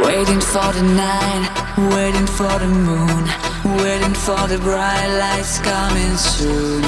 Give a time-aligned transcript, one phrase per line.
[0.00, 1.50] Waiting for the night,
[1.92, 3.24] waiting for the moon,
[3.76, 6.80] waiting for the bright lights coming soon.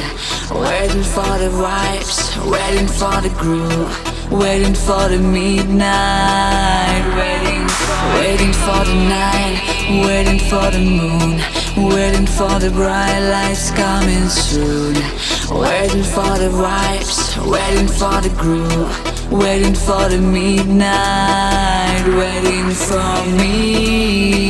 [0.51, 2.17] Waiting for the vibes,
[2.51, 3.93] waiting for the groove,
[4.33, 9.61] waiting for the midnight, waiting for, waiting for the night,
[10.07, 14.95] waiting for the moon, waiting for the bright lights coming soon.
[15.51, 19.15] Waiting for the vibes, waiting for the groove.
[19.31, 21.44] Waiting for the midnight,
[22.13, 24.44] waiting for me.